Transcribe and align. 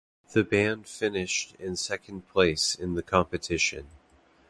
The 0.33 0.43
band 0.43 0.87
finished 0.87 1.53
in 1.59 1.75
second 1.75 2.27
place 2.27 2.73
in 2.73 2.95
the 2.95 3.03
competition. 3.03 3.85